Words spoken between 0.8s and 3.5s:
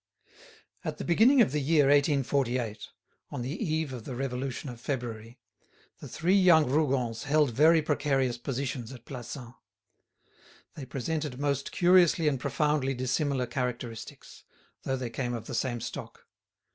At the beginning of the year 1848, on